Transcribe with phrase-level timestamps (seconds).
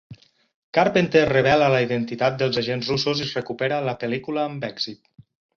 [0.77, 5.09] Carpenter rebel·la la identitat dels agents russos i recupera la pel·lícula amb èxit.